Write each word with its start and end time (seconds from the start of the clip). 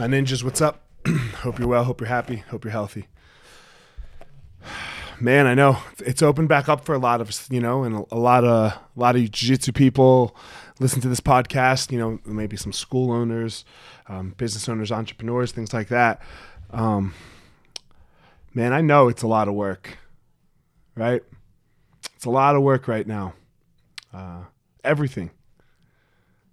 My 0.00 0.06
ninjas, 0.06 0.42
what's 0.42 0.62
up? 0.62 0.80
hope 1.42 1.58
you're 1.58 1.68
well. 1.68 1.84
Hope 1.84 2.00
you're 2.00 2.08
happy. 2.08 2.36
Hope 2.36 2.64
you're 2.64 2.70
healthy. 2.70 3.06
Man, 5.20 5.46
I 5.46 5.52
know 5.52 5.76
it's 5.98 6.22
opened 6.22 6.48
back 6.48 6.70
up 6.70 6.86
for 6.86 6.94
a 6.94 6.98
lot 6.98 7.20
of 7.20 7.28
us, 7.28 7.46
you 7.50 7.60
know, 7.60 7.84
and 7.84 7.94
a, 7.94 8.04
a 8.12 8.16
lot 8.16 8.42
of 8.42 8.72
a 8.72 8.80
lot 8.96 9.14
of 9.14 9.30
jiu-jitsu 9.30 9.72
people 9.72 10.34
listen 10.78 11.02
to 11.02 11.08
this 11.10 11.20
podcast. 11.20 11.92
You 11.92 11.98
know, 11.98 12.18
maybe 12.24 12.56
some 12.56 12.72
school 12.72 13.12
owners, 13.12 13.66
um, 14.08 14.30
business 14.38 14.70
owners, 14.70 14.90
entrepreneurs, 14.90 15.52
things 15.52 15.74
like 15.74 15.88
that. 15.88 16.22
Um, 16.70 17.12
man, 18.54 18.72
I 18.72 18.80
know 18.80 19.08
it's 19.08 19.22
a 19.22 19.28
lot 19.28 19.48
of 19.48 19.54
work, 19.54 19.98
right? 20.94 21.22
It's 22.16 22.24
a 22.24 22.30
lot 22.30 22.56
of 22.56 22.62
work 22.62 22.88
right 22.88 23.06
now. 23.06 23.34
Uh, 24.14 24.44
everything. 24.82 25.30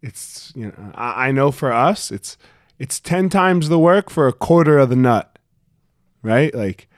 It's 0.00 0.52
you 0.54 0.66
know, 0.66 0.92
I, 0.94 1.26
I 1.26 1.32
know 1.32 1.50
for 1.50 1.72
us, 1.72 2.12
it's 2.12 2.38
it's 2.82 2.98
10 2.98 3.28
times 3.28 3.68
the 3.68 3.78
work 3.78 4.10
for 4.10 4.26
a 4.26 4.32
quarter 4.32 4.76
of 4.76 4.88
the 4.88 4.96
nut. 4.96 5.38
Right? 6.20 6.52
Like 6.52 6.88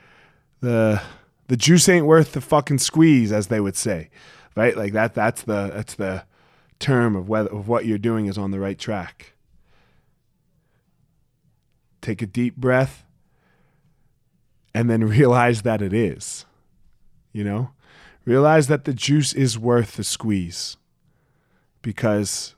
the 0.61 1.03
the 1.49 1.59
juice 1.59 1.87
ain't 1.91 2.07
worth 2.07 2.33
the 2.33 2.41
fucking 2.41 2.79
squeeze 2.79 3.31
as 3.31 3.49
they 3.49 3.61
would 3.61 3.77
say. 3.77 4.09
Right? 4.57 4.75
Like 4.75 4.95
that 4.95 5.15
that's 5.15 5.43
the 5.43 5.71
that's 5.75 5.95
the 5.95 6.25
term 6.79 7.15
of 7.15 7.29
whether 7.29 7.51
of 7.51 7.69
what 7.69 7.85
you're 7.85 7.99
doing 7.99 8.25
is 8.27 8.39
on 8.39 8.51
the 8.51 8.59
right 8.59 8.79
track. 8.79 9.35
Take 12.01 12.23
a 12.23 12.27
deep 12.27 12.57
breath 12.57 13.05
and 14.75 14.89
then 14.89 15.05
realize 15.09 15.63
that 15.63 15.83
it 15.83 15.93
is. 15.93 16.47
You 17.35 17.45
know? 17.45 17.73
Realize 18.25 18.69
that 18.69 18.87
the 18.87 18.95
juice 18.95 19.35
is 19.35 19.59
worth 19.59 19.97
the 19.97 20.05
squeeze 20.05 20.79
because 21.83 22.55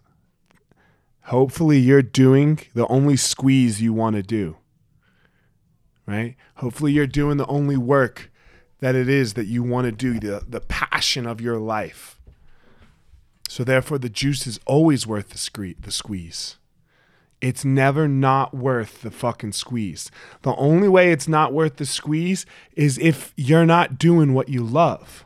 hopefully 1.26 1.78
you're 1.78 2.02
doing 2.02 2.60
the 2.74 2.86
only 2.86 3.16
squeeze 3.16 3.82
you 3.82 3.92
want 3.92 4.14
to 4.16 4.22
do. 4.22 4.56
Right? 6.06 6.36
Hopefully 6.56 6.92
you're 6.92 7.06
doing 7.06 7.36
the 7.36 7.46
only 7.46 7.76
work 7.76 8.30
that 8.78 8.94
it 8.94 9.08
is 9.08 9.34
that 9.34 9.46
you 9.46 9.62
want 9.62 9.86
to 9.86 9.92
do, 9.92 10.20
the, 10.20 10.44
the 10.46 10.60
passion 10.60 11.26
of 11.26 11.40
your 11.40 11.58
life. 11.58 12.20
So 13.48 13.64
therefore 13.64 13.98
the 13.98 14.08
juice 14.08 14.46
is 14.46 14.60
always 14.66 15.06
worth 15.06 15.30
the, 15.30 15.38
scree- 15.38 15.76
the 15.80 15.90
squeeze. 15.90 16.58
It's 17.40 17.64
never 17.64 18.06
not 18.06 18.54
worth 18.54 19.02
the 19.02 19.10
fucking 19.10 19.52
squeeze. 19.52 20.10
The 20.42 20.54
only 20.54 20.88
way 20.88 21.10
it's 21.10 21.28
not 21.28 21.52
worth 21.52 21.76
the 21.76 21.86
squeeze 21.86 22.46
is 22.74 22.98
if 22.98 23.32
you're 23.36 23.66
not 23.66 23.98
doing 23.98 24.32
what 24.32 24.48
you 24.48 24.62
love. 24.62 25.24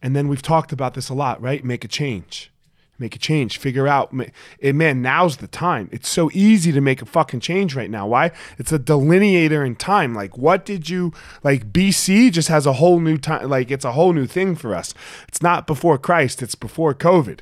And 0.00 0.16
then 0.16 0.28
we've 0.28 0.42
talked 0.42 0.72
about 0.72 0.94
this 0.94 1.08
a 1.08 1.14
lot, 1.14 1.40
right? 1.42 1.62
Make 1.62 1.84
a 1.84 1.88
change 1.88 2.50
make 2.98 3.16
a 3.16 3.18
change. 3.18 3.58
Figure 3.58 3.88
out 3.88 4.12
and 4.12 4.78
man 4.78 5.02
now's 5.02 5.38
the 5.38 5.46
time. 5.46 5.88
It's 5.92 6.08
so 6.08 6.30
easy 6.32 6.72
to 6.72 6.80
make 6.80 7.02
a 7.02 7.06
fucking 7.06 7.40
change 7.40 7.74
right 7.74 7.90
now. 7.90 8.06
Why? 8.06 8.30
It's 8.58 8.72
a 8.72 8.78
delineator 8.78 9.64
in 9.64 9.76
time. 9.76 10.14
Like 10.14 10.36
what 10.36 10.64
did 10.64 10.88
you 10.88 11.12
like 11.42 11.72
bc 11.72 12.32
just 12.32 12.48
has 12.48 12.66
a 12.66 12.74
whole 12.74 13.00
new 13.00 13.18
time 13.18 13.48
like 13.48 13.70
it's 13.70 13.84
a 13.84 13.92
whole 13.92 14.12
new 14.12 14.26
thing 14.26 14.54
for 14.54 14.74
us. 14.74 14.94
It's 15.28 15.42
not 15.42 15.66
before 15.66 15.98
christ 15.98 16.42
it's 16.42 16.54
before 16.54 16.94
covid. 16.94 17.40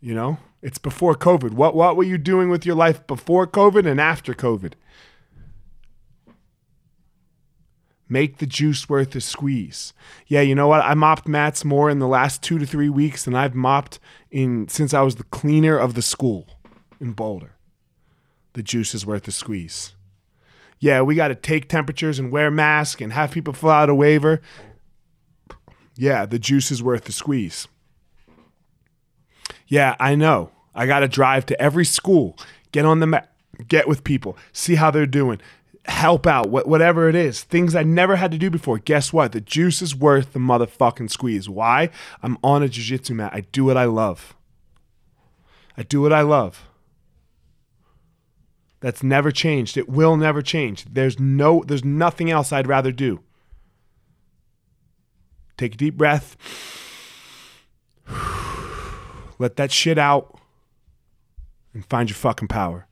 You 0.00 0.14
know? 0.14 0.38
It's 0.60 0.78
before 0.78 1.14
covid. 1.14 1.52
What 1.52 1.74
what 1.74 1.96
were 1.96 2.04
you 2.04 2.18
doing 2.18 2.50
with 2.50 2.66
your 2.66 2.76
life 2.76 3.06
before 3.06 3.46
covid 3.46 3.86
and 3.86 4.00
after 4.00 4.34
covid 4.34 4.72
Make 8.08 8.38
the 8.38 8.46
juice 8.46 8.88
worth 8.88 9.10
the 9.10 9.20
squeeze. 9.20 9.92
Yeah, 10.26 10.40
you 10.40 10.54
know 10.54 10.68
what? 10.68 10.80
I 10.80 10.94
mopped 10.94 11.28
mats 11.28 11.64
more 11.64 11.90
in 11.90 11.98
the 11.98 12.08
last 12.08 12.42
two 12.42 12.58
to 12.58 12.66
three 12.66 12.88
weeks 12.88 13.24
than 13.24 13.34
I've 13.34 13.54
mopped 13.54 13.98
in 14.30 14.68
since 14.68 14.94
I 14.94 15.02
was 15.02 15.16
the 15.16 15.24
cleaner 15.24 15.76
of 15.76 15.94
the 15.94 16.02
school 16.02 16.46
in 17.00 17.12
Boulder. 17.12 17.56
The 18.54 18.62
juice 18.62 18.94
is 18.94 19.04
worth 19.04 19.24
the 19.24 19.32
squeeze. 19.32 19.94
Yeah, 20.80 21.02
we 21.02 21.14
got 21.14 21.28
to 21.28 21.34
take 21.34 21.68
temperatures 21.68 22.18
and 22.18 22.32
wear 22.32 22.50
masks 22.50 23.02
and 23.02 23.12
have 23.12 23.32
people 23.32 23.52
fill 23.52 23.70
out 23.70 23.90
a 23.90 23.94
waiver. 23.94 24.40
Yeah, 25.96 26.24
the 26.24 26.38
juice 26.38 26.70
is 26.70 26.82
worth 26.82 27.04
the 27.04 27.12
squeeze. 27.12 27.68
Yeah, 29.66 29.96
I 30.00 30.14
know. 30.14 30.50
I 30.74 30.86
got 30.86 31.00
to 31.00 31.08
drive 31.08 31.44
to 31.46 31.60
every 31.60 31.84
school, 31.84 32.38
get 32.70 32.84
on 32.84 33.00
the 33.00 33.06
mat, 33.06 33.32
get 33.66 33.88
with 33.88 34.04
people, 34.04 34.36
see 34.52 34.76
how 34.76 34.90
they're 34.92 35.06
doing, 35.06 35.40
help 35.88 36.26
out, 36.26 36.50
whatever 36.50 37.08
it 37.08 37.14
is, 37.14 37.42
things 37.42 37.74
I 37.74 37.82
never 37.82 38.16
had 38.16 38.30
to 38.32 38.38
do 38.38 38.50
before. 38.50 38.78
Guess 38.78 39.12
what? 39.12 39.32
The 39.32 39.40
juice 39.40 39.82
is 39.82 39.96
worth 39.96 40.32
the 40.32 40.38
motherfucking 40.38 41.10
squeeze. 41.10 41.48
Why? 41.48 41.90
I'm 42.22 42.38
on 42.42 42.62
a 42.62 42.68
jiu-jitsu 42.68 43.14
mat. 43.14 43.32
I 43.34 43.40
do 43.40 43.64
what 43.64 43.76
I 43.76 43.84
love. 43.84 44.36
I 45.76 45.82
do 45.82 46.00
what 46.00 46.12
I 46.12 46.22
love. 46.22 46.66
That's 48.80 49.02
never 49.02 49.30
changed. 49.30 49.76
It 49.76 49.88
will 49.88 50.16
never 50.16 50.42
change. 50.42 50.84
There's 50.84 51.18
no 51.18 51.64
there's 51.66 51.84
nothing 51.84 52.30
else 52.30 52.52
I'd 52.52 52.68
rather 52.68 52.92
do. 52.92 53.20
Take 55.56 55.74
a 55.74 55.76
deep 55.76 55.96
breath. 55.96 56.36
Let 59.38 59.56
that 59.56 59.72
shit 59.72 59.98
out 59.98 60.38
and 61.74 61.84
find 61.86 62.08
your 62.08 62.16
fucking 62.16 62.48
power. 62.48 62.87